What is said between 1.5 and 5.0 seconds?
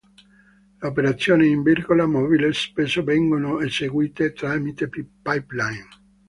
in virgola mobile spesso vengono eseguite tramite